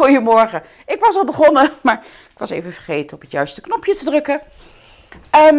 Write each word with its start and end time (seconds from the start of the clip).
Goedemorgen. 0.00 0.62
Ik 0.86 1.00
was 1.00 1.16
al 1.16 1.24
begonnen, 1.24 1.72
maar 1.82 2.04
ik 2.32 2.38
was 2.38 2.50
even 2.50 2.72
vergeten 2.72 3.16
op 3.16 3.20
het 3.20 3.30
juiste 3.30 3.60
knopje 3.60 3.94
te 3.94 4.04
drukken. 4.04 4.40
Ehm, 5.30 5.56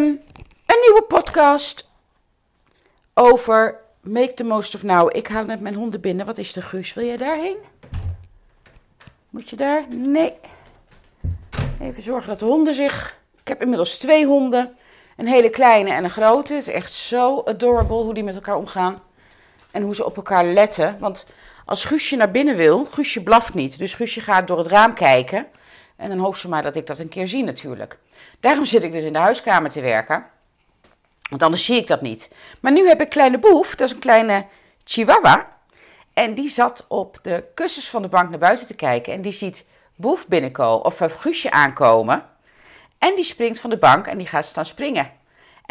een 0.66 0.80
nieuwe 0.82 1.04
podcast 1.08 1.90
over 3.14 3.80
Make 4.02 4.34
the 4.34 4.44
Most 4.44 4.76
of 4.76 4.84
Now. 4.84 5.16
Ik 5.16 5.28
haal 5.28 5.46
net 5.46 5.60
mijn 5.60 5.76
honden 5.76 6.02
binnen. 6.02 6.26
Wat 6.26 6.38
is 6.38 6.56
er, 6.56 6.64
Guus? 6.64 6.94
Wil 6.94 7.06
jij 7.06 7.18
daarheen? 7.18 7.58
Moet 9.30 9.50
je 9.50 9.56
daar? 9.56 9.86
Nee. 9.90 10.34
Even 11.82 12.04
zorgen 12.04 12.30
dat 12.30 12.40
de 12.40 12.46
honden 12.46 12.76
zich... 12.76 13.20
Ik 13.42 13.48
heb 13.48 13.62
inmiddels 13.62 13.98
twee 13.98 14.26
honden. 14.26 14.78
Een 15.18 15.28
hele 15.28 15.50
kleine 15.50 15.92
en 15.92 16.04
een 16.04 16.10
grote. 16.10 16.54
Het 16.54 16.68
is 16.68 16.74
echt 16.74 16.94
zo 16.94 17.42
adorable 17.46 18.04
hoe 18.04 18.14
die 18.14 18.24
met 18.24 18.36
elkaar 18.36 18.58
omgaan. 18.58 19.02
En 19.72 19.82
hoe 19.82 19.96
ze 19.96 20.06
op 20.06 20.16
elkaar 20.16 20.46
letten. 20.46 20.98
Want 21.00 21.26
als 21.66 21.84
Guusje 21.84 22.16
naar 22.16 22.32
binnen 22.32 22.56
wil, 22.56 22.86
Guusje 22.86 23.24
blaft 23.24 23.54
niet. 23.54 23.80
Dus 23.80 23.94
Guusje 23.94 24.22
gaat 24.22 24.48
door 24.48 24.58
het 24.58 24.68
raam 24.68 24.94
kijken. 24.94 25.48
En 25.96 26.10
dan 26.10 26.20
hoopt 26.20 26.38
ze 26.38 26.50
maar 26.50 26.64
dat 26.64 26.76
ik 26.76 26.88
dat 26.88 27.00
een 27.00 27.10
keer 27.10 27.28
zie 27.28 27.44
natuurlijk. 27.44 27.98
Daarom 28.40 28.66
zit 28.66 28.84
ik 28.84 28.92
dus 28.92 29.04
in 29.04 29.14
de 29.14 29.20
huiskamer 29.20 29.70
te 29.70 29.82
werken. 29.82 30.26
Want 31.30 31.44
anders 31.44 31.66
zie 31.66 31.78
ik 31.78 31.88
dat 31.88 32.02
niet. 32.02 32.30
Maar 32.62 32.72
nu 32.72 32.88
heb 32.88 33.02
ik 33.02 33.10
kleine 33.10 33.40
Boef, 33.40 33.76
dat 33.76 33.88
is 33.88 33.94
een 33.94 34.00
kleine 34.00 34.46
chihuahua. 34.84 35.48
En 36.14 36.34
die 36.34 36.50
zat 36.50 36.86
op 36.88 37.20
de 37.22 37.44
kussens 37.54 37.90
van 37.90 38.02
de 38.02 38.08
bank 38.08 38.30
naar 38.30 38.40
buiten 38.40 38.68
te 38.68 38.74
kijken. 38.74 39.14
En 39.14 39.22
die 39.22 39.32
ziet 39.32 39.66
Boef 39.96 40.28
binnenkomen, 40.28 40.86
of 40.86 40.98
Guusje 40.98 41.52
aankomen. 41.52 42.26
En 42.98 43.16
die 43.16 43.24
springt 43.24 43.60
van 43.60 43.70
de 43.70 43.78
bank 43.78 44.08
en 44.08 44.18
die 44.18 44.28
gaat 44.28 44.46
staan 44.46 44.66
springen. 44.66 45.12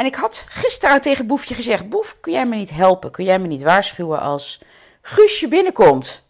En 0.01 0.07
ik 0.07 0.15
had 0.15 0.45
gisteren 0.49 1.01
tegen 1.01 1.27
Boefje 1.27 1.55
gezegd: 1.55 1.89
Boef, 1.89 2.17
kun 2.21 2.33
jij 2.33 2.47
me 2.47 2.57
niet 2.57 2.71
helpen? 2.71 3.11
Kun 3.11 3.25
jij 3.25 3.39
me 3.39 3.47
niet 3.47 3.63
waarschuwen 3.63 4.21
als 4.21 4.61
Guusje 5.03 5.49
binnenkomt? 5.49 6.25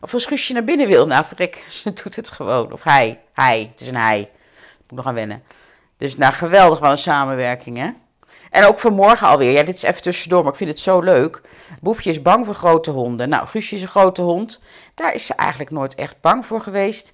Of 0.00 0.14
als 0.14 0.26
Guusje 0.26 0.52
naar 0.52 0.64
binnen 0.64 0.86
wil? 0.86 1.06
Nou, 1.06 1.24
verrek, 1.24 1.54
ze 1.68 1.92
doet 1.92 2.16
het 2.16 2.30
gewoon. 2.30 2.72
Of 2.72 2.82
hij, 2.82 3.20
hij, 3.32 3.70
het 3.72 3.80
is 3.80 3.88
een 3.88 3.96
hij. 3.96 4.30
Moet 4.88 4.98
nog 4.98 5.06
aan 5.06 5.14
wennen. 5.14 5.42
Dus 5.96 6.16
nou, 6.16 6.32
geweldig 6.32 6.78
wel 6.78 6.90
een 6.90 6.98
samenwerking, 6.98 7.76
hè? 7.76 7.90
En 8.50 8.64
ook 8.64 8.78
vanmorgen 8.78 9.26
alweer. 9.28 9.50
Ja, 9.50 9.62
dit 9.62 9.74
is 9.74 9.82
even 9.82 10.02
tussendoor, 10.02 10.42
maar 10.42 10.52
ik 10.52 10.58
vind 10.58 10.70
het 10.70 10.80
zo 10.80 11.00
leuk. 11.00 11.40
Boefje 11.80 12.10
is 12.10 12.22
bang 12.22 12.46
voor 12.46 12.54
grote 12.54 12.90
honden. 12.90 13.28
Nou, 13.28 13.46
Guusje 13.46 13.76
is 13.76 13.82
een 13.82 13.88
grote 13.88 14.22
hond. 14.22 14.60
Daar 14.94 15.14
is 15.14 15.26
ze 15.26 15.34
eigenlijk 15.34 15.70
nooit 15.70 15.94
echt 15.94 16.20
bang 16.20 16.46
voor 16.46 16.60
geweest. 16.60 17.12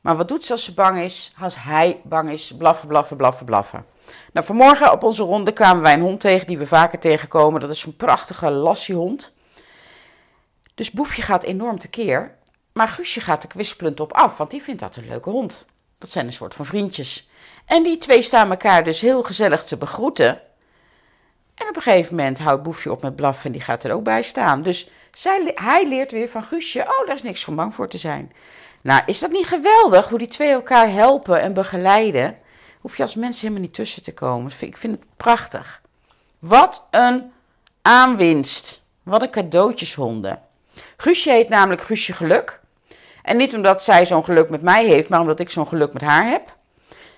Maar 0.00 0.16
wat 0.16 0.28
doet 0.28 0.44
ze 0.44 0.52
als 0.52 0.64
ze 0.64 0.74
bang 0.74 1.00
is? 1.00 1.34
Als 1.40 1.54
hij 1.58 2.00
bang 2.04 2.30
is, 2.30 2.54
blaffen, 2.58 2.88
blaffen, 2.88 3.16
blaffen, 3.16 3.46
blaffen. 3.46 3.91
Nou, 4.32 4.46
vanmorgen 4.46 4.92
op 4.92 5.02
onze 5.02 5.22
ronde 5.22 5.52
kwamen 5.52 5.82
wij 5.82 5.94
een 5.94 6.00
hond 6.00 6.20
tegen 6.20 6.46
die 6.46 6.58
we 6.58 6.66
vaker 6.66 6.98
tegenkomen. 6.98 7.60
Dat 7.60 7.70
is 7.70 7.84
een 7.84 7.96
prachtige 7.96 8.50
lassiehond. 8.50 9.34
Dus 10.74 10.90
Boefje 10.90 11.22
gaat 11.22 11.42
enorm 11.42 11.78
tekeer. 11.78 12.34
Maar 12.72 12.88
Guusje 12.88 13.20
gaat 13.20 13.42
er 13.42 13.48
kwispelend 13.48 14.00
op 14.00 14.12
af, 14.12 14.36
want 14.36 14.50
die 14.50 14.62
vindt 14.62 14.80
dat 14.80 14.96
een 14.96 15.08
leuke 15.08 15.30
hond. 15.30 15.66
Dat 15.98 16.10
zijn 16.10 16.26
een 16.26 16.32
soort 16.32 16.54
van 16.54 16.64
vriendjes. 16.64 17.28
En 17.64 17.82
die 17.82 17.98
twee 17.98 18.22
staan 18.22 18.50
elkaar 18.50 18.84
dus 18.84 19.00
heel 19.00 19.22
gezellig 19.22 19.64
te 19.64 19.76
begroeten. 19.76 20.40
En 21.54 21.68
op 21.68 21.76
een 21.76 21.82
gegeven 21.82 22.16
moment 22.16 22.38
houdt 22.38 22.62
Boefje 22.62 22.90
op 22.90 23.02
met 23.02 23.16
blaffen 23.16 23.44
en 23.44 23.52
die 23.52 23.60
gaat 23.60 23.84
er 23.84 23.92
ook 23.92 24.04
bij 24.04 24.22
staan. 24.22 24.62
Dus 24.62 24.88
zij, 25.12 25.52
hij 25.54 25.88
leert 25.88 26.12
weer 26.12 26.28
van 26.28 26.42
Guusje, 26.44 26.80
oh, 26.80 27.06
daar 27.06 27.14
is 27.14 27.22
niks 27.22 27.44
voor 27.44 27.54
bang 27.54 27.74
voor 27.74 27.88
te 27.88 27.98
zijn. 27.98 28.32
Nou, 28.80 29.02
is 29.06 29.18
dat 29.18 29.30
niet 29.30 29.46
geweldig 29.46 30.08
hoe 30.08 30.18
die 30.18 30.28
twee 30.28 30.50
elkaar 30.50 30.90
helpen 30.90 31.40
en 31.40 31.54
begeleiden? 31.54 32.38
Hoef 32.82 32.96
je 32.96 33.02
als 33.02 33.14
mens 33.14 33.40
helemaal 33.40 33.62
niet 33.62 33.74
tussen 33.74 34.02
te 34.02 34.14
komen. 34.14 34.52
Ik 34.58 34.76
vind 34.76 34.98
het 34.98 35.06
prachtig. 35.16 35.80
Wat 36.38 36.88
een 36.90 37.32
aanwinst. 37.82 38.82
Wat 39.02 39.22
een 39.22 39.30
cadeautjeshonden. 39.30 40.42
Guusje 40.96 41.30
heet 41.30 41.48
namelijk 41.48 41.82
Guusje 41.82 42.12
Geluk. 42.12 42.60
En 43.22 43.36
niet 43.36 43.54
omdat 43.54 43.82
zij 43.82 44.06
zo'n 44.06 44.24
geluk 44.24 44.50
met 44.50 44.62
mij 44.62 44.86
heeft, 44.86 45.08
maar 45.08 45.20
omdat 45.20 45.40
ik 45.40 45.50
zo'n 45.50 45.68
geluk 45.68 45.92
met 45.92 46.02
haar 46.02 46.26
heb. 46.26 46.56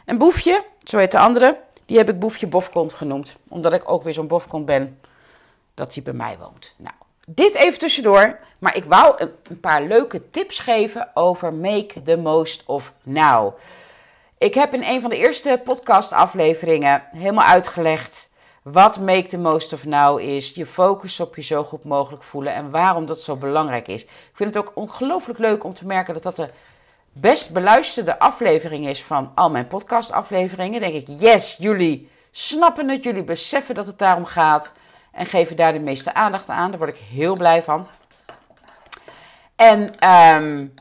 En 0.04 0.18
Boefje, 0.18 0.64
zo 0.82 0.98
heet 0.98 1.10
de 1.10 1.18
andere, 1.18 1.58
die 1.86 1.96
heb 1.96 2.08
ik 2.08 2.18
Boefje 2.18 2.46
Bofkont 2.46 2.92
genoemd. 2.92 3.36
Omdat 3.48 3.72
ik 3.72 3.90
ook 3.90 4.02
weer 4.02 4.14
zo'n 4.14 4.26
Bofkont 4.26 4.66
ben 4.66 4.98
dat 5.74 5.94
hij 5.94 6.02
bij 6.02 6.12
mij 6.12 6.36
woont. 6.38 6.74
Nou, 6.76 6.94
dit 7.26 7.54
even 7.54 7.78
tussendoor. 7.78 8.38
Maar 8.58 8.76
ik 8.76 8.84
wou 8.84 9.28
een 9.48 9.60
paar 9.60 9.82
leuke 9.82 10.30
tips 10.30 10.58
geven 10.58 11.10
over 11.14 11.52
Make 11.52 12.02
the 12.02 12.16
Most 12.16 12.62
of 12.66 12.92
Now. 13.02 13.54
Ik 14.38 14.54
heb 14.54 14.74
in 14.74 14.82
een 14.82 15.00
van 15.00 15.10
de 15.10 15.16
eerste 15.16 15.60
podcastafleveringen 15.64 17.02
helemaal 17.12 17.46
uitgelegd 17.46 18.30
wat 18.62 19.00
Make 19.00 19.26
the 19.26 19.38
Most 19.38 19.72
of 19.72 19.84
Now 19.84 20.20
is. 20.20 20.50
Je 20.54 20.66
focus 20.66 21.20
op 21.20 21.36
je 21.36 21.42
zo 21.42 21.64
goed 21.64 21.84
mogelijk 21.84 22.22
voelen 22.22 22.54
en 22.54 22.70
waarom 22.70 23.06
dat 23.06 23.20
zo 23.20 23.36
belangrijk 23.36 23.88
is. 23.88 24.02
Ik 24.02 24.30
vind 24.32 24.54
het 24.54 24.64
ook 24.64 24.72
ongelooflijk 24.74 25.38
leuk 25.38 25.64
om 25.64 25.74
te 25.74 25.86
merken 25.86 26.14
dat 26.14 26.22
dat 26.22 26.36
de 26.36 26.48
best 27.12 27.52
beluisterde 27.52 28.18
aflevering 28.18 28.88
is 28.88 29.02
van 29.02 29.32
al 29.34 29.50
mijn 29.50 29.66
podcastafleveringen. 29.66 30.80
Denk 30.80 30.94
ik, 30.94 31.20
yes, 31.20 31.56
jullie 31.58 32.10
snappen 32.30 32.88
het, 32.88 33.04
jullie 33.04 33.24
beseffen 33.24 33.74
dat 33.74 33.86
het 33.86 33.98
daarom 33.98 34.24
gaat 34.24 34.72
en 35.12 35.26
geven 35.26 35.56
daar 35.56 35.72
de 35.72 35.78
meeste 35.78 36.14
aandacht 36.14 36.48
aan. 36.48 36.70
Daar 36.70 36.78
word 36.78 36.96
ik 36.96 37.02
heel 37.10 37.36
blij 37.36 37.62
van. 37.62 37.86
En 39.56 40.08
um, 40.10 40.74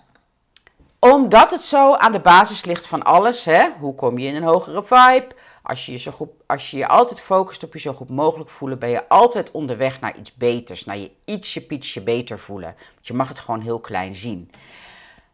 omdat 1.12 1.52
het 1.52 1.62
zo 1.62 1.94
aan 1.94 2.12
de 2.12 2.20
basis 2.20 2.66
ligt 2.66 2.88
van 2.88 3.04
alles, 3.04 3.46
hè? 3.46 3.64
hoe 3.80 3.96
kom 3.96 4.18
je 4.18 4.28
in 4.28 4.36
een 4.36 4.44
hogere 4.44 4.84
vibe? 4.84 5.28
Als 5.64 5.86
je 5.86 5.92
je, 5.92 5.98
zo 5.98 6.34
als 6.46 6.72
je 6.72 6.78
je 6.78 6.88
altijd 6.88 7.20
focust 7.20 7.64
op 7.64 7.74
je 7.74 7.80
zo 7.80 7.94
goed 7.94 8.10
mogelijk 8.10 8.50
voelen, 8.50 8.80
ben 8.80 8.90
je 8.90 9.08
altijd 9.08 9.52
onderweg 9.52 10.00
naar 10.00 10.18
iets 10.18 10.34
beters, 10.34 10.86
naar 10.86 10.98
je 10.98 11.12
ietsje 11.26 11.62
pietsje 11.62 12.02
beter 12.02 12.40
voelen. 12.40 12.76
Want 12.94 13.08
je 13.08 13.14
mag 13.14 13.28
het 13.28 13.40
gewoon 13.40 13.62
heel 13.62 13.80
klein 13.80 14.16
zien. 14.16 14.52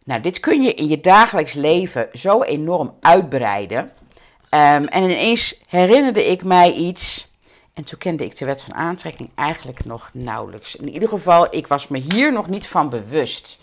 Nou, 0.06 0.22
dit 0.22 0.40
kun 0.40 0.62
je 0.62 0.74
in 0.74 0.88
je 0.88 1.00
dagelijks 1.00 1.54
leven 1.54 2.10
zo 2.14 2.44
enorm 2.44 2.94
uitbreiden. 3.00 3.80
Um, 3.80 4.84
en 4.84 5.04
ineens 5.04 5.62
herinnerde 5.68 6.26
ik 6.26 6.44
mij 6.44 6.74
iets. 6.74 7.28
En 7.74 7.84
toen 7.84 8.00
kende 8.00 8.24
ik 8.24 8.38
de 8.38 8.46
wet 8.46 8.62
van 8.62 8.74
aantrekking 8.74 9.30
eigenlijk 9.36 9.86
nog 9.86 10.10
nauwelijks. 10.14 10.76
In 10.76 10.90
ieder 10.90 11.10
geval, 11.10 11.56
ik 11.56 11.68
was 11.68 11.88
me 11.88 11.98
hier 12.14 12.34
nog 12.34 12.48
niet 12.48 12.68
van 12.68 12.90
bewust. 12.90 13.60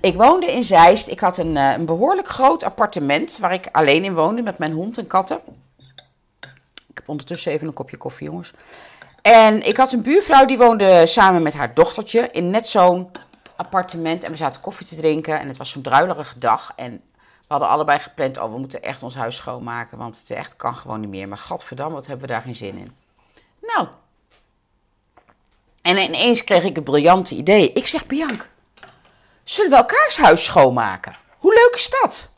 Ik 0.00 0.16
woonde 0.16 0.52
in 0.52 0.64
Zeist. 0.64 1.08
Ik 1.08 1.20
had 1.20 1.38
een, 1.38 1.56
een 1.56 1.84
behoorlijk 1.84 2.28
groot 2.28 2.62
appartement 2.62 3.38
waar 3.38 3.52
ik 3.52 3.68
alleen 3.72 4.04
in 4.04 4.14
woonde 4.14 4.42
met 4.42 4.58
mijn 4.58 4.72
hond 4.72 4.98
en 4.98 5.06
katten. 5.06 5.40
Ik 6.86 6.96
heb 6.96 7.08
ondertussen 7.08 7.52
even 7.52 7.66
een 7.66 7.72
kopje 7.72 7.96
koffie, 7.96 8.26
jongens. 8.26 8.52
En 9.22 9.66
ik 9.66 9.76
had 9.76 9.92
een 9.92 10.02
buurvrouw 10.02 10.44
die 10.44 10.58
woonde 10.58 11.06
samen 11.06 11.42
met 11.42 11.54
haar 11.54 11.74
dochtertje 11.74 12.28
in 12.30 12.50
net 12.50 12.68
zo'n 12.68 13.10
appartement. 13.56 14.24
En 14.24 14.30
we 14.30 14.36
zaten 14.36 14.60
koffie 14.60 14.86
te 14.86 14.96
drinken 14.96 15.40
en 15.40 15.48
het 15.48 15.56
was 15.56 15.70
zo'n 15.70 15.82
druilerige 15.82 16.38
dag. 16.38 16.72
En 16.76 16.90
we 17.16 17.46
hadden 17.46 17.68
allebei 17.68 17.98
gepland, 17.98 18.38
oh, 18.38 18.52
we 18.52 18.58
moeten 18.58 18.82
echt 18.82 19.02
ons 19.02 19.14
huis 19.14 19.36
schoonmaken, 19.36 19.98
want 19.98 20.18
het 20.18 20.30
echt 20.30 20.56
kan 20.56 20.76
gewoon 20.76 21.00
niet 21.00 21.10
meer. 21.10 21.28
Maar 21.28 21.38
gadverdamme, 21.38 21.94
wat 21.94 22.06
hebben 22.06 22.26
we 22.26 22.32
daar 22.32 22.42
geen 22.42 22.54
zin 22.54 22.78
in. 22.78 22.92
Nou. 23.60 23.88
En 25.82 25.96
ineens 25.96 26.44
kreeg 26.44 26.64
ik 26.64 26.74
het 26.74 26.84
briljante 26.84 27.34
idee. 27.34 27.72
Ik 27.72 27.86
zeg, 27.86 28.06
Bianca, 28.06 28.44
zullen 29.50 29.70
we 29.70 29.76
elkaars 29.76 30.16
huis 30.16 30.44
schoonmaken? 30.44 31.16
Hoe 31.38 31.54
leuk 31.54 31.72
is 31.74 31.90
dat? 32.00 32.28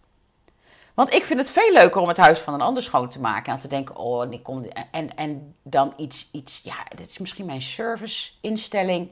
Want 0.95 1.13
ik 1.15 1.25
vind 1.25 1.39
het 1.39 1.51
veel 1.51 1.73
leuker 1.73 2.01
om 2.01 2.09
het 2.09 2.17
huis 2.17 2.39
van 2.39 2.55
een 2.55 2.61
ander 2.61 2.83
schoon 2.83 3.09
te 3.09 3.21
maken. 3.21 3.53
En 3.53 3.59
te 3.59 3.69
denken, 3.69 3.97
oh, 3.97 4.23
en, 4.23 4.33
ik 4.33 4.43
kom, 4.43 4.65
en, 4.91 5.17
en 5.17 5.55
dan 5.63 5.93
iets, 5.97 6.29
iets, 6.33 6.61
ja, 6.65 6.75
dit 6.97 7.11
is 7.11 7.19
misschien 7.19 7.47
mijn 7.47 7.63
service-instelling. 7.63 9.11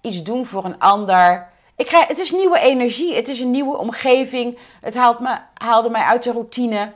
Iets 0.00 0.22
doen 0.22 0.46
voor 0.46 0.64
een 0.64 0.78
ander. 0.78 1.48
Ik 1.76 1.86
krijg, 1.86 2.06
het 2.06 2.18
is 2.18 2.30
nieuwe 2.30 2.58
energie, 2.58 3.14
het 3.14 3.28
is 3.28 3.40
een 3.40 3.50
nieuwe 3.50 3.76
omgeving. 3.76 4.58
Het 4.80 4.94
haalt 4.94 5.20
me, 5.20 5.38
haalde 5.54 5.90
mij 5.90 6.02
uit 6.02 6.22
de 6.22 6.32
routine. 6.32 6.92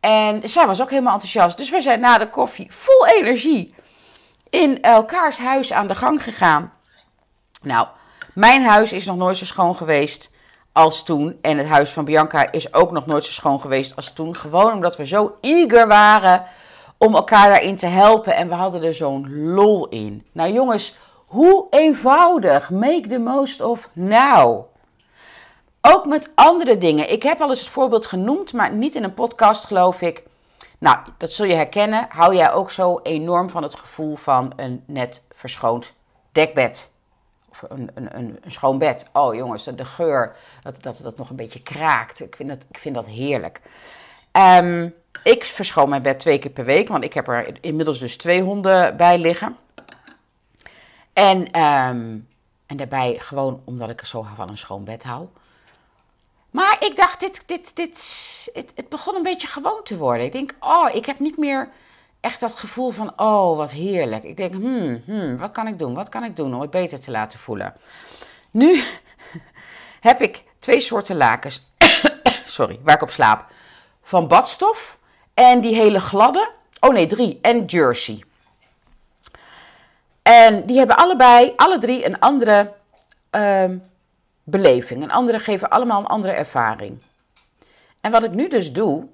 En 0.00 0.48
zij 0.48 0.66
was 0.66 0.82
ook 0.82 0.90
helemaal 0.90 1.12
enthousiast. 1.12 1.56
Dus 1.56 1.70
we 1.70 1.80
zijn 1.80 2.00
na 2.00 2.18
de 2.18 2.30
koffie 2.30 2.72
vol 2.72 3.06
energie 3.06 3.74
in 4.50 4.82
elkaars 4.82 5.38
huis 5.38 5.72
aan 5.72 5.86
de 5.86 5.94
gang 5.94 6.22
gegaan. 6.22 6.72
Nou, 7.62 7.86
mijn 8.34 8.62
huis 8.62 8.92
is 8.92 9.06
nog 9.06 9.16
nooit 9.16 9.36
zo 9.36 9.44
schoon 9.44 9.76
geweest 9.76 10.30
als 10.72 11.02
toen. 11.02 11.38
En 11.42 11.58
het 11.58 11.68
huis 11.68 11.90
van 11.90 12.04
Bianca 12.04 12.52
is 12.52 12.74
ook 12.74 12.90
nog 12.90 13.06
nooit 13.06 13.24
zo 13.24 13.32
schoon 13.32 13.60
geweest 13.60 13.96
als 13.96 14.12
toen. 14.12 14.36
Gewoon 14.36 14.72
omdat 14.72 14.96
we 14.96 15.06
zo 15.06 15.36
eager 15.40 15.88
waren 15.88 16.44
om 16.98 17.14
elkaar 17.14 17.48
daarin 17.48 17.76
te 17.76 17.86
helpen. 17.86 18.34
En 18.34 18.48
we 18.48 18.54
hadden 18.54 18.82
er 18.82 18.94
zo'n 18.94 19.52
lol 19.52 19.88
in. 19.88 20.26
Nou 20.32 20.52
jongens, 20.52 20.96
hoe 21.26 21.66
eenvoudig. 21.70 22.70
Make 22.70 23.08
the 23.08 23.18
most 23.18 23.60
of 23.60 23.88
now. 23.92 24.64
Ook 25.80 26.06
met 26.06 26.30
andere 26.34 26.78
dingen. 26.78 27.12
Ik 27.12 27.22
heb 27.22 27.40
al 27.40 27.50
eens 27.50 27.60
het 27.60 27.68
voorbeeld 27.68 28.06
genoemd, 28.06 28.52
maar 28.52 28.72
niet 28.72 28.94
in 28.94 29.04
een 29.04 29.14
podcast 29.14 29.66
geloof 29.66 30.00
ik. 30.00 30.22
Nou, 30.78 30.98
dat 31.18 31.32
zul 31.32 31.46
je 31.46 31.54
herkennen. 31.54 32.06
Hou 32.08 32.34
jij 32.34 32.52
ook 32.52 32.70
zo 32.70 33.00
enorm 33.02 33.50
van 33.50 33.62
het 33.62 33.74
gevoel 33.74 34.16
van 34.16 34.52
een 34.56 34.82
net 34.86 35.22
verschoond 35.34 35.92
dekbed? 36.32 36.92
Of 37.50 37.62
een, 37.68 37.90
een, 37.94 38.16
een, 38.16 38.38
schoon 38.46 38.78
bed. 38.78 39.06
Oh 39.12 39.34
jongens, 39.34 39.64
de 39.64 39.84
geur, 39.84 40.36
dat, 40.62 40.82
dat 40.82 41.00
dat 41.02 41.16
nog 41.16 41.30
een 41.30 41.36
beetje 41.36 41.62
kraakt. 41.62 42.20
Ik 42.20 42.36
vind 42.36 42.48
dat, 42.48 42.64
ik 42.70 42.78
vind 42.78 42.94
dat 42.94 43.06
heerlijk. 43.06 43.60
Um, 44.32 44.94
ik 45.24 45.44
verschoon 45.44 45.88
mijn 45.88 46.02
bed 46.02 46.20
twee 46.20 46.38
keer 46.38 46.50
per 46.50 46.64
week, 46.64 46.88
want 46.88 47.04
ik 47.04 47.12
heb 47.12 47.28
er 47.28 47.58
inmiddels 47.60 47.98
dus 47.98 48.16
twee 48.16 48.42
honden 48.42 48.96
bij 48.96 49.18
liggen. 49.18 49.56
En, 51.12 51.38
um, 51.38 52.28
en 52.66 52.76
daarbij 52.76 53.16
gewoon 53.18 53.62
omdat 53.64 53.90
ik 53.90 54.00
er 54.00 54.06
zo 54.06 54.26
van 54.34 54.48
een 54.48 54.58
schoon 54.58 54.84
bed 54.84 55.02
hou. 55.02 55.28
Maar 56.50 56.76
ik 56.80 56.96
dacht, 56.96 57.20
dit, 57.20 57.42
dit, 57.46 57.76
dit, 57.76 57.96
het, 58.52 58.72
het 58.74 58.88
begon 58.88 59.14
een 59.14 59.22
beetje 59.22 59.46
gewoon 59.46 59.82
te 59.82 59.96
worden. 59.96 60.24
Ik 60.24 60.32
denk, 60.32 60.54
oh, 60.60 60.94
ik 60.94 61.06
heb 61.06 61.18
niet 61.18 61.36
meer 61.36 61.68
echt 62.20 62.40
dat 62.40 62.54
gevoel 62.54 62.90
van, 62.90 63.12
oh, 63.16 63.56
wat 63.56 63.70
heerlijk. 63.70 64.24
Ik 64.24 64.36
denk, 64.36 64.54
hmm, 64.54 65.02
hmm, 65.04 65.38
wat 65.38 65.52
kan 65.52 65.66
ik 65.66 65.78
doen? 65.78 65.94
Wat 65.94 66.08
kan 66.08 66.24
ik 66.24 66.36
doen 66.36 66.54
om 66.54 66.60
het 66.60 66.70
beter 66.70 67.00
te 67.00 67.10
laten 67.10 67.38
voelen? 67.38 67.74
Nu 68.50 68.82
heb 70.00 70.20
ik 70.20 70.44
twee 70.58 70.80
soorten 70.80 71.16
lakens, 71.16 71.66
sorry, 72.44 72.80
waar 72.82 72.94
ik 72.94 73.02
op 73.02 73.10
slaap. 73.10 73.46
Van 74.02 74.28
badstof 74.28 74.98
en 75.34 75.60
die 75.60 75.74
hele 75.74 76.00
gladde, 76.00 76.50
oh 76.80 76.92
nee, 76.92 77.06
drie, 77.06 77.38
en 77.42 77.64
jersey. 77.64 78.24
En 80.22 80.66
die 80.66 80.78
hebben 80.78 80.96
allebei, 80.96 81.52
alle 81.56 81.78
drie, 81.78 82.06
een 82.06 82.18
andere 82.18 82.72
uh, 83.30 83.64
beleving. 84.44 85.02
Een 85.02 85.10
andere 85.10 85.38
geven 85.38 85.68
allemaal 85.68 86.00
een 86.00 86.06
andere 86.06 86.32
ervaring. 86.32 87.02
En 88.00 88.10
wat 88.10 88.24
ik 88.24 88.30
nu 88.30 88.48
dus 88.48 88.72
doe, 88.72 89.06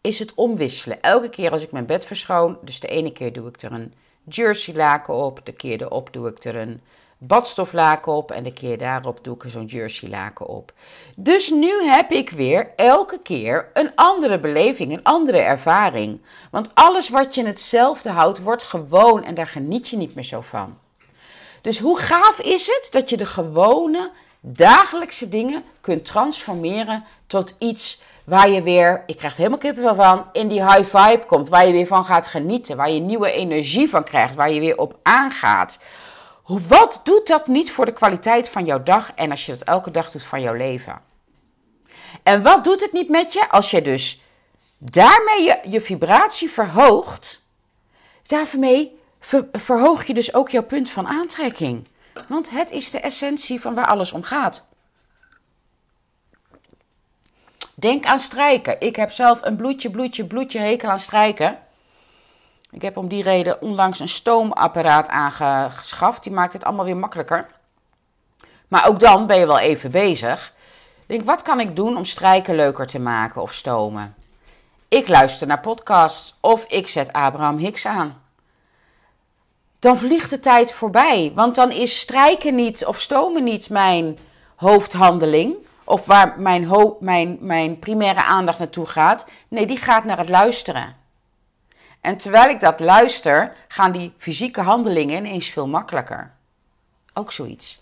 is 0.00 0.18
het 0.18 0.34
omwisselen. 0.34 1.02
Elke 1.02 1.28
keer 1.28 1.50
als 1.50 1.62
ik 1.62 1.72
mijn 1.72 1.86
bed 1.86 2.06
verschoon, 2.06 2.58
dus 2.62 2.80
de 2.80 2.88
ene 2.88 3.12
keer 3.12 3.32
doe 3.32 3.48
ik 3.48 3.62
er 3.62 3.72
een 3.72 3.94
jersey 4.24 4.74
laken 4.74 5.14
op, 5.14 5.40
de 5.44 5.52
keer 5.52 5.82
erop 5.82 6.12
doe 6.12 6.28
ik 6.28 6.44
er 6.44 6.56
een 6.56 6.80
badstoflaken 7.18 8.12
op 8.12 8.30
en 8.30 8.42
de 8.42 8.52
keer 8.52 8.78
daarop 8.78 9.18
doe 9.22 9.34
ik 9.34 9.44
er 9.44 9.50
zo'n 9.50 9.64
jersey 9.64 10.08
laken 10.08 10.46
op. 10.46 10.72
Dus 11.16 11.50
nu 11.50 11.82
heb 11.82 12.10
ik 12.10 12.30
weer 12.30 12.72
elke 12.76 13.18
keer 13.22 13.70
een 13.72 13.92
andere 13.94 14.38
beleving, 14.38 14.92
een 14.92 15.02
andere 15.02 15.38
ervaring. 15.38 16.20
Want 16.50 16.70
alles 16.74 17.08
wat 17.08 17.34
je 17.34 17.46
hetzelfde 17.46 18.10
houdt, 18.10 18.42
wordt 18.42 18.62
gewoon 18.62 19.24
en 19.24 19.34
daar 19.34 19.46
geniet 19.46 19.88
je 19.88 19.96
niet 19.96 20.14
meer 20.14 20.24
zo 20.24 20.40
van. 20.40 20.78
Dus 21.60 21.78
hoe 21.78 21.98
gaaf 21.98 22.38
is 22.40 22.66
het 22.66 22.88
dat 22.90 23.10
je 23.10 23.16
de 23.16 23.26
gewone 23.26 24.10
dagelijkse 24.40 25.28
dingen 25.28 25.64
kunt 25.80 26.04
transformeren 26.04 27.04
tot 27.26 27.54
iets 27.58 28.00
waar 28.28 28.50
je 28.50 28.62
weer, 28.62 29.02
ik 29.06 29.16
krijg 29.16 29.36
helemaal 29.36 29.58
kippenvel 29.58 29.94
van, 29.94 30.28
in 30.32 30.48
die 30.48 30.64
high 30.64 30.96
vibe 30.96 31.24
komt, 31.26 31.48
waar 31.48 31.66
je 31.66 31.72
weer 31.72 31.86
van 31.86 32.04
gaat 32.04 32.26
genieten, 32.26 32.76
waar 32.76 32.90
je 32.90 33.00
nieuwe 33.00 33.32
energie 33.32 33.88
van 33.88 34.04
krijgt, 34.04 34.34
waar 34.34 34.50
je 34.50 34.60
weer 34.60 34.78
op 34.78 34.98
aangaat. 35.02 35.78
Wat 36.46 37.00
doet 37.04 37.26
dat 37.26 37.46
niet 37.46 37.72
voor 37.72 37.84
de 37.84 37.92
kwaliteit 37.92 38.48
van 38.48 38.64
jouw 38.64 38.82
dag 38.82 39.12
en 39.14 39.30
als 39.30 39.46
je 39.46 39.52
dat 39.52 39.62
elke 39.62 39.90
dag 39.90 40.10
doet 40.10 40.22
van 40.22 40.40
jouw 40.40 40.54
leven? 40.54 41.00
En 42.22 42.42
wat 42.42 42.64
doet 42.64 42.80
het 42.80 42.92
niet 42.92 43.08
met 43.08 43.32
je 43.32 43.50
als 43.50 43.70
je 43.70 43.82
dus 43.82 44.20
daarmee 44.78 45.42
je, 45.42 45.58
je 45.64 45.80
vibratie 45.80 46.50
verhoogt? 46.50 47.42
Daarmee 48.26 48.98
verhoog 49.52 50.04
je 50.04 50.14
dus 50.14 50.34
ook 50.34 50.48
jouw 50.48 50.62
punt 50.62 50.90
van 50.90 51.06
aantrekking. 51.06 51.88
Want 52.28 52.50
het 52.50 52.70
is 52.70 52.90
de 52.90 53.00
essentie 53.00 53.60
van 53.60 53.74
waar 53.74 53.86
alles 53.86 54.12
om 54.12 54.22
gaat. 54.22 54.67
Denk 57.80 58.06
aan 58.06 58.18
strijken. 58.18 58.80
Ik 58.80 58.96
heb 58.96 59.12
zelf 59.12 59.38
een 59.42 59.56
bloedje, 59.56 59.90
bloedje, 59.90 60.24
bloedje 60.24 60.58
hekel 60.58 60.88
aan 60.88 60.98
strijken. 60.98 61.58
Ik 62.70 62.82
heb 62.82 62.96
om 62.96 63.08
die 63.08 63.22
reden 63.22 63.62
onlangs 63.62 64.00
een 64.00 64.08
stoomapparaat 64.08 65.08
aangeschaft. 65.08 66.22
Die 66.22 66.32
maakt 66.32 66.52
het 66.52 66.64
allemaal 66.64 66.84
weer 66.84 66.96
makkelijker. 66.96 67.46
Maar 68.68 68.88
ook 68.88 69.00
dan 69.00 69.26
ben 69.26 69.38
je 69.38 69.46
wel 69.46 69.58
even 69.58 69.90
bezig. 69.90 70.52
Denk, 71.06 71.24
wat 71.24 71.42
kan 71.42 71.60
ik 71.60 71.76
doen 71.76 71.96
om 71.96 72.04
strijken 72.04 72.54
leuker 72.54 72.86
te 72.86 72.98
maken 72.98 73.42
of 73.42 73.52
stomen? 73.52 74.14
Ik 74.88 75.08
luister 75.08 75.46
naar 75.46 75.60
podcasts 75.60 76.34
of 76.40 76.64
ik 76.64 76.88
zet 76.88 77.12
Abraham 77.12 77.58
Hicks 77.58 77.86
aan. 77.86 78.22
Dan 79.78 79.98
vliegt 79.98 80.30
de 80.30 80.40
tijd 80.40 80.72
voorbij, 80.72 81.32
want 81.34 81.54
dan 81.54 81.70
is 81.70 81.98
strijken 81.98 82.54
niet 82.54 82.84
of 82.84 83.00
stomen 83.00 83.44
niet 83.44 83.70
mijn 83.70 84.18
hoofdhandeling. 84.56 85.66
Of 85.88 86.06
waar 86.06 86.40
mijn, 86.40 86.68
mijn, 87.00 87.38
mijn 87.40 87.78
primaire 87.78 88.24
aandacht 88.24 88.58
naartoe 88.58 88.86
gaat. 88.86 89.26
Nee, 89.48 89.66
die 89.66 89.76
gaat 89.76 90.04
naar 90.04 90.18
het 90.18 90.28
luisteren. 90.28 90.96
En 92.00 92.16
terwijl 92.16 92.50
ik 92.50 92.60
dat 92.60 92.80
luister, 92.80 93.52
gaan 93.68 93.92
die 93.92 94.14
fysieke 94.18 94.60
handelingen 94.60 95.16
ineens 95.16 95.48
veel 95.48 95.68
makkelijker. 95.68 96.32
Ook 97.14 97.32
zoiets. 97.32 97.78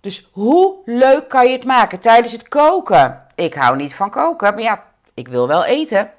Dus 0.00 0.28
hoe 0.32 0.76
leuk 0.84 1.28
kan 1.28 1.46
je 1.46 1.52
het 1.52 1.64
maken 1.64 2.00
tijdens 2.00 2.32
het 2.32 2.48
koken? 2.48 3.26
Ik 3.34 3.54
hou 3.54 3.76
niet 3.76 3.94
van 3.94 4.10
koken, 4.10 4.54
maar 4.54 4.62
ja, 4.62 4.84
ik 5.14 5.28
wil 5.28 5.48
wel 5.48 5.64
eten. 5.64 6.10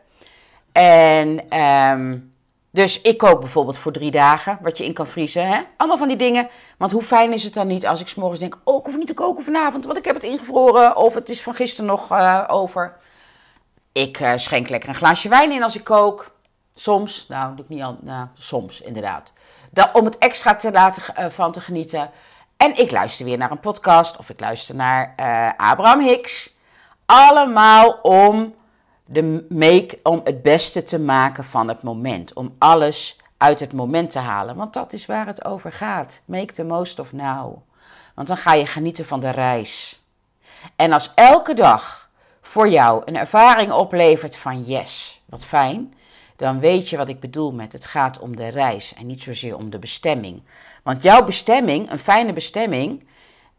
En 0.72 1.60
um, 1.60 2.33
dus 2.74 3.02
ik 3.02 3.18
kook 3.18 3.40
bijvoorbeeld 3.40 3.78
voor 3.78 3.92
drie 3.92 4.12
dagen, 4.12 4.58
wat 4.62 4.78
je 4.78 4.86
in 4.86 4.94
kan 4.94 5.08
vriezen. 5.08 5.48
Hè? 5.48 5.62
Allemaal 5.78 5.98
van 5.98 6.08
die 6.08 6.18
dingen. 6.18 6.50
Want 6.78 6.92
hoe 6.92 7.02
fijn 7.02 7.34
is 7.34 7.44
het 7.44 7.54
dan 7.54 7.68
niet 7.68 7.88
als 7.88 8.02
ik 8.02 8.08
s'morgens 8.08 8.40
denk: 8.40 8.58
Oh, 8.64 8.80
ik 8.80 8.86
hoef 8.86 8.98
niet 8.98 9.08
te 9.08 9.14
koken 9.14 9.44
vanavond, 9.44 9.86
want 9.86 9.98
ik 9.98 10.06
heb 10.06 10.16
het 10.16 10.24
ingevroren. 10.24 10.96
Of 10.96 11.14
het 11.14 11.30
is 11.30 11.42
van 11.42 11.54
gisteren 11.54 11.86
nog 11.86 12.12
uh, 12.12 12.44
over. 12.48 12.98
Ik 13.92 14.20
uh, 14.20 14.32
schenk 14.36 14.70
lekker 14.70 14.90
een 14.90 14.96
glaasje 14.96 15.30
wijn 15.30 15.52
in 15.52 15.64
als 15.64 15.76
ik 15.76 15.84
kook. 15.84 16.32
Soms, 16.76 17.26
nou, 17.28 17.56
doe 17.56 17.64
ik 17.64 17.70
niet 17.70 17.84
al, 17.84 17.98
nou, 18.02 18.28
soms 18.38 18.82
inderdaad. 18.82 19.34
Dan, 19.72 19.88
om 19.94 20.06
het 20.06 20.18
extra 20.18 20.56
te 20.56 20.72
laten 20.72 21.04
uh, 21.20 21.26
van 21.30 21.52
te 21.52 21.62
genieten. 21.62 22.10
En 22.58 22.78
ik 22.78 22.92
luister 22.92 23.26
weer 23.26 23.38
naar 23.38 23.52
een 23.52 23.60
podcast 23.60 24.18
of 24.18 24.30
ik 24.30 24.40
luister 24.40 24.76
naar 24.76 25.14
Abraham 25.58 26.00
Hicks. 26.00 26.56
Allemaal 27.06 28.00
om 28.02 28.56
de 29.06 29.46
make, 29.50 30.00
om 30.04 30.22
het 30.24 30.42
beste 30.42 30.84
te 30.84 31.00
maken 31.00 31.44
van 31.44 31.68
het 31.68 31.84
moment. 31.84 32.34
Om 32.34 32.56
alles 32.58 33.18
uit 33.38 33.60
het 33.60 33.74
moment 33.74 34.12
te 34.12 34.20
halen. 34.20 34.56
Want 34.56 34.74
dat 34.74 34.94
is 34.94 35.06
waar 35.06 35.28
het 35.28 35.46
over 35.46 35.72
gaat. 35.72 36.22
Make 36.26 36.54
the 36.54 36.64
most 36.64 37.00
of 37.00 37.12
now. 37.12 37.58
Want 38.16 38.28
dan 38.28 38.38
ga 38.38 38.54
je 38.54 38.66
genieten 38.66 39.06
van 39.06 39.20
de 39.20 39.30
reis. 39.30 40.04
En 40.76 40.92
als 40.92 41.12
elke 41.16 41.54
dag 41.54 42.10
voor 42.42 42.70
jou 42.70 43.02
een 43.06 43.18
ervaring 43.18 43.72
oplevert 43.72 44.36
van 44.36 44.64
yes, 44.64 45.22
wat 45.26 45.46
fijn, 45.46 45.94
dan 46.36 46.60
weet 46.60 46.90
je 46.90 46.98
wat 46.98 47.10
ik 47.10 47.20
bedoel 47.20 47.52
met 47.52 47.74
het 47.74 47.86
gaat 47.86 48.20
om 48.20 48.36
de 48.36 48.48
reis 48.48 48.94
en 48.94 49.08
niet 49.08 49.24
zozeer 49.24 49.58
om 49.58 49.70
de 49.70 49.80
bestemming. 49.80 50.42
Want 50.84 51.04
jouw 51.04 51.24
bestemming, 51.24 51.92
een 51.92 52.00
fijne 52.00 52.34
bestemming, 52.34 53.08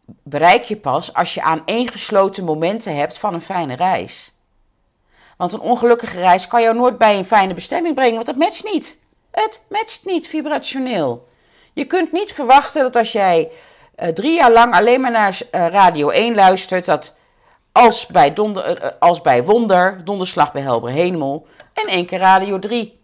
bereik 0.05 0.63
je 0.63 0.77
pas 0.77 1.13
als 1.13 1.33
je 1.33 1.41
aan 1.41 1.61
één 1.65 1.89
gesloten 1.89 2.43
momenten 2.43 2.95
hebt 2.95 3.17
van 3.17 3.33
een 3.33 3.41
fijne 3.41 3.75
reis. 3.75 4.33
Want 5.37 5.53
een 5.53 5.59
ongelukkige 5.59 6.19
reis 6.19 6.47
kan 6.47 6.61
jou 6.61 6.75
nooit 6.75 6.97
bij 6.97 7.17
een 7.17 7.25
fijne 7.25 7.53
bestemming 7.53 7.95
brengen, 7.95 8.13
want 8.13 8.25
dat 8.25 8.35
matcht 8.35 8.63
niet. 8.73 8.97
Het 9.31 9.61
matcht 9.69 10.05
niet 10.05 10.27
vibrationeel. 10.27 11.27
Je 11.73 11.85
kunt 11.85 12.11
niet 12.11 12.33
verwachten 12.33 12.81
dat 12.81 12.95
als 12.95 13.11
jij 13.11 13.51
uh, 13.99 14.07
drie 14.07 14.33
jaar 14.33 14.51
lang 14.51 14.73
alleen 14.73 15.01
maar 15.01 15.11
naar 15.11 15.39
uh, 15.41 15.67
Radio 15.67 16.09
1 16.09 16.35
luistert, 16.35 16.85
dat 16.85 17.13
als 17.71 18.05
bij, 18.05 18.33
donder, 18.33 18.83
uh, 18.83 18.89
als 18.99 19.21
bij 19.21 19.43
Wonder, 19.43 20.01
Donderslag 20.05 20.51
bij 20.51 20.61
Helder 20.61 20.89
Hemel, 20.89 21.47
in 21.73 21.87
één 21.87 22.05
keer 22.05 22.19
Radio 22.19 22.59
3 22.59 22.99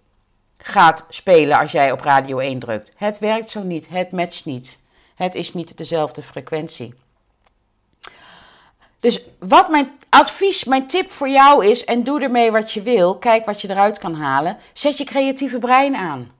gaat 0.57 1.05
spelen 1.09 1.59
als 1.59 1.71
jij 1.71 1.91
op 1.91 2.01
Radio 2.01 2.37
1 2.37 2.59
drukt. 2.59 2.91
Het 2.95 3.19
werkt 3.19 3.49
zo 3.49 3.61
niet, 3.61 3.87
het 3.89 4.11
matcht 4.11 4.45
niet. 4.45 4.79
Het 5.15 5.35
is 5.35 5.53
niet 5.53 5.77
dezelfde 5.77 6.23
frequentie. 6.23 6.93
Dus 9.01 9.19
wat 9.39 9.69
mijn 9.69 9.91
advies, 10.09 10.63
mijn 10.63 10.87
tip 10.87 11.11
voor 11.11 11.29
jou 11.29 11.65
is, 11.65 11.83
en 11.83 12.03
doe 12.03 12.21
ermee 12.21 12.51
wat 12.51 12.71
je 12.71 12.81
wil, 12.81 13.17
kijk 13.17 13.45
wat 13.45 13.61
je 13.61 13.69
eruit 13.69 13.99
kan 13.99 14.13
halen, 14.15 14.57
zet 14.73 14.97
je 14.97 15.03
creatieve 15.03 15.59
brein 15.59 15.95
aan. 15.95 16.31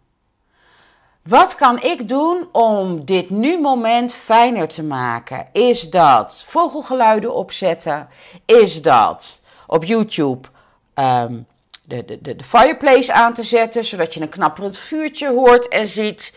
Wat 1.24 1.56
kan 1.56 1.82
ik 1.82 2.10
doen 2.10 2.48
om 2.51 3.06
dit 3.06 3.30
nu 3.30 3.60
moment 3.60 4.13
fijner 4.13 4.68
te 4.68 4.84
maken? 4.84 5.48
Is 5.51 5.89
dat 5.89 6.44
vogelgeluiden 6.48 7.34
opzetten? 7.34 8.10
Is 8.46 8.82
dat 8.82 9.41
op 9.68 9.84
YouTube 9.84 10.48
um, 10.96 11.46
de, 11.84 12.06
de, 12.06 12.22
de, 12.22 12.36
de 12.36 12.44
fireplace 12.44 13.13
aan 13.13 13.34
te 13.34 13.44
zetten, 13.44 13.86
zodat 13.86 14.13
je 14.13 14.22
een 14.22 14.30
knapperend 14.30 14.77
vuurtje 14.77 15.30
hoort 15.30 15.68
en 15.68 15.88
ziet? 15.88 16.34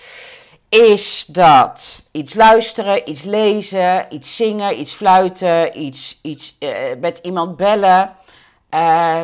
Is 0.74 1.24
dat 1.26 2.08
iets 2.12 2.34
luisteren, 2.34 3.10
iets 3.10 3.22
lezen, 3.22 4.06
iets 4.14 4.36
zingen, 4.36 4.80
iets 4.80 4.94
fluiten, 4.94 5.80
iets, 5.80 6.18
iets 6.22 6.56
uh, 6.60 6.70
met 7.00 7.18
iemand 7.22 7.56
bellen. 7.56 8.16
Uh, 8.74 9.20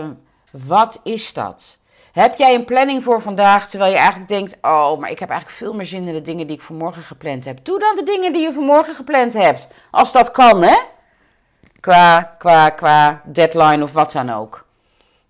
wat 0.51 1.01
is 1.03 1.33
dat? 1.33 1.79
Heb 2.13 2.39
jij 2.39 2.55
een 2.55 2.65
planning 2.65 3.03
voor 3.03 3.23
vandaag 3.23 3.69
terwijl 3.69 3.93
je 3.93 3.99
eigenlijk 3.99 4.29
denkt: 4.29 4.57
Oh, 4.61 4.99
maar 4.99 5.11
ik 5.11 5.19
heb 5.19 5.31
eigenlijk 5.31 5.59
veel 5.59 5.75
meer 5.75 5.87
zin 5.87 6.09
in 6.09 6.15
de 6.15 6.23
dingen 6.23 6.47
die 6.47 6.57
ik 6.57 6.63
voor 6.63 6.77
morgen 6.77 7.03
gepland 7.03 7.45
heb? 7.45 7.65
Doe 7.65 7.79
dan 7.79 7.97
de 7.97 8.03
dingen 8.03 8.33
die 8.33 8.43
je 8.43 8.53
voor 8.53 8.63
morgen 8.63 8.95
gepland 8.95 9.33
hebt. 9.33 9.69
Als 9.91 10.13
dat 10.13 10.31
kan, 10.31 10.63
hè? 10.63 10.77
Qua, 11.81 12.35
qua, 12.39 12.71
qua 12.71 13.23
deadline 13.25 13.83
of 13.83 13.93
wat 13.93 14.13
dan 14.13 14.31
ook. 14.31 14.67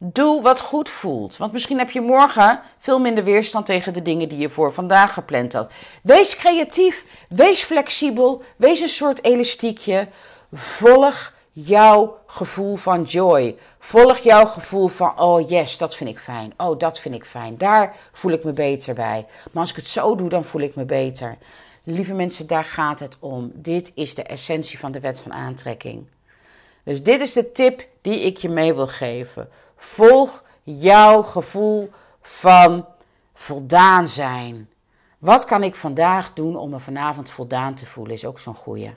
Doe 0.03 0.43
wat 0.43 0.61
goed 0.61 0.89
voelt. 0.89 1.37
Want 1.37 1.53
misschien 1.53 1.79
heb 1.79 1.91
je 1.91 2.01
morgen 2.01 2.61
veel 2.79 2.99
minder 2.99 3.25
weerstand 3.25 3.67
tegen 3.67 3.93
de 3.93 4.03
dingen 4.03 4.29
die 4.29 4.39
je 4.39 4.49
voor 4.49 4.73
vandaag 4.73 5.13
gepland 5.13 5.53
had. 5.53 5.73
Wees 6.03 6.37
creatief, 6.37 7.05
wees 7.29 7.63
flexibel, 7.63 8.43
wees 8.57 8.81
een 8.81 8.89
soort 8.89 9.25
elastiekje. 9.25 10.09
Volg 10.53 11.35
jouw 11.53 12.19
gevoel 12.27 12.77
van 12.77 13.03
joy. 13.03 13.57
Volg 13.79 14.19
jouw 14.19 14.47
gevoel 14.47 14.89
van, 14.89 15.21
oh 15.21 15.49
yes, 15.49 15.79
dat 15.79 15.97
vind 15.97 16.11
ik 16.11 16.19
fijn. 16.19 16.53
Oh, 16.57 16.79
dat 16.79 17.01
vind 17.01 17.15
ik 17.15 17.25
fijn. 17.25 17.59
Daar 17.59 17.97
voel 18.13 18.33
ik 18.33 18.45
me 18.45 18.53
beter 18.53 18.95
bij. 18.95 19.27
Maar 19.53 19.63
als 19.63 19.71
ik 19.71 19.77
het 19.77 19.87
zo 19.87 20.15
doe, 20.15 20.29
dan 20.29 20.45
voel 20.45 20.63
ik 20.63 20.75
me 20.75 20.85
beter. 20.85 21.39
Lieve 21.85 22.15
mensen, 22.15 22.47
daar 22.47 22.65
gaat 22.65 23.01
het 23.01 23.17
om. 23.19 23.51
Dit 23.55 23.93
is 23.95 24.15
de 24.15 24.23
essentie 24.23 24.79
van 24.79 24.93
de 24.93 25.01
wet 25.01 25.21
van 25.21 25.33
aantrekking. 25.33 26.07
Dus 26.85 27.03
dit 27.03 27.21
is 27.21 27.33
de 27.33 27.53
tip 27.53 27.87
die 28.03 28.21
ik 28.21 28.37
je 28.37 28.49
mee 28.49 28.75
wil 28.75 28.89
geven. 28.89 29.49
Volg 29.81 30.45
jouw 30.63 31.23
gevoel 31.23 31.91
van 32.23 32.87
voldaan 33.35 34.09
zijn. 34.09 34.69
Wat 35.19 35.45
kan 35.45 35.63
ik 35.63 35.75
vandaag 35.75 36.33
doen 36.33 36.57
om 36.57 36.71
me 36.71 36.81
vanavond 36.81 37.31
voldaan 37.31 37.75
te 37.75 37.87
voelen, 37.87 38.15
is 38.15 38.25
ook 38.25 38.39
zo'n 38.39 38.55
goeie. 38.55 38.95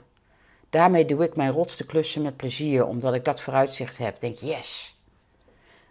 Daarmee 0.70 1.04
doe 1.04 1.24
ik 1.24 1.36
mijn 1.36 1.50
rotste 1.50 1.86
klussen 1.86 2.22
met 2.22 2.36
plezier, 2.36 2.86
omdat 2.86 3.14
ik 3.14 3.24
dat 3.24 3.40
vooruitzicht 3.40 3.98
heb. 3.98 4.20
Denk, 4.20 4.36
yes. 4.36 4.98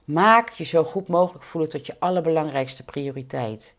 Maak 0.04 0.50
je 0.50 0.64
zo 0.64 0.84
goed 0.84 1.08
mogelijk 1.08 1.44
voelen 1.44 1.70
tot 1.70 1.86
je 1.86 1.96
allerbelangrijkste 2.00 2.84
prioriteit. 2.84 3.76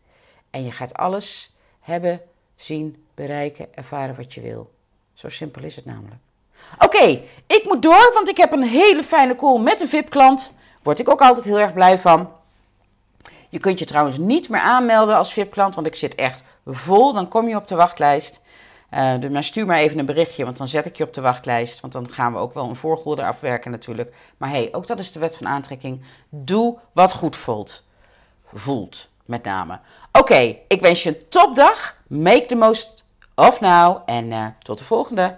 En 0.49 0.63
je 0.63 0.71
gaat 0.71 0.93
alles 0.93 1.55
hebben, 1.79 2.21
zien, 2.55 3.05
bereiken, 3.13 3.75
ervaren 3.75 4.15
wat 4.15 4.33
je 4.33 4.41
wil. 4.41 4.71
Zo 5.13 5.29
simpel 5.29 5.63
is 5.63 5.75
het 5.75 5.85
namelijk. 5.85 6.21
Oké, 6.79 7.21
ik 7.47 7.61
moet 7.63 7.81
door, 7.81 8.11
want 8.13 8.29
ik 8.29 8.37
heb 8.37 8.51
een 8.51 8.63
hele 8.63 9.03
fijne 9.03 9.35
call 9.35 9.59
met 9.59 9.81
een 9.81 9.87
VIP-klant. 9.89 10.53
Word 10.85 10.99
ik 10.99 11.09
ook 11.09 11.21
altijd 11.21 11.45
heel 11.45 11.59
erg 11.59 11.73
blij 11.73 11.99
van. 11.99 12.29
Je 13.49 13.59
kunt 13.59 13.79
je 13.79 13.85
trouwens 13.85 14.17
niet 14.17 14.49
meer 14.49 14.59
aanmelden 14.59 15.15
als 15.15 15.33
VIP-klant, 15.33 15.75
want 15.75 15.87
ik 15.87 15.95
zit 15.95 16.15
echt 16.15 16.43
vol. 16.65 17.13
Dan 17.13 17.27
kom 17.27 17.47
je 17.47 17.55
op 17.55 17.67
de 17.67 17.75
wachtlijst. 17.75 18.41
Uh, 18.93 19.19
dus 19.19 19.29
maar 19.29 19.43
stuur 19.43 19.65
maar 19.65 19.77
even 19.77 19.99
een 19.99 20.05
berichtje, 20.05 20.43
want 20.45 20.57
dan 20.57 20.67
zet 20.67 20.85
ik 20.85 20.95
je 20.95 21.03
op 21.03 21.13
de 21.13 21.21
wachtlijst. 21.21 21.79
Want 21.79 21.93
dan 21.93 22.11
gaan 22.11 22.33
we 22.33 22.39
ook 22.39 22.53
wel 22.53 22.69
een 22.69 22.75
voorgoede 22.75 23.25
afwerken 23.25 23.71
natuurlijk. 23.71 24.15
Maar 24.37 24.49
hey, 24.49 24.69
ook 24.71 24.87
dat 24.87 24.99
is 24.99 25.11
de 25.11 25.19
wet 25.19 25.35
van 25.35 25.47
aantrekking. 25.47 26.01
Doe 26.29 26.77
wat 26.91 27.13
goed 27.13 27.35
voelt. 27.35 27.83
Voelt, 28.53 29.07
met 29.25 29.43
name. 29.43 29.79
Oké, 30.11 30.57
ik 30.67 30.81
wens 30.81 31.03
je 31.03 31.09
een 31.09 31.29
topdag. 31.29 31.95
Make 32.07 32.45
the 32.45 32.55
most 32.55 33.05
of 33.35 33.59
now. 33.59 34.01
En 34.05 34.25
uh, 34.25 34.45
tot 34.59 34.77
de 34.77 34.85
volgende. 34.85 35.37